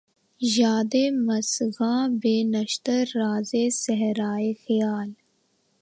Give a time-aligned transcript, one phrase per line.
[0.57, 0.93] یادِ
[1.25, 3.51] مژگاں بہ نشتر زارِ
[3.83, 5.09] صحراۓ خیال